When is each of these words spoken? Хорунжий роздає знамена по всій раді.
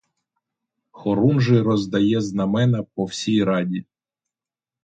Хорунжий 0.91 1.61
роздає 1.61 2.21
знамена 2.21 2.83
по 2.95 3.05
всій 3.05 3.43
раді. 3.43 3.85